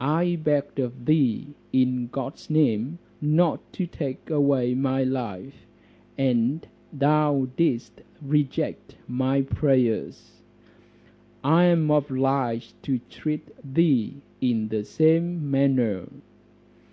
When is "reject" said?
8.20-8.96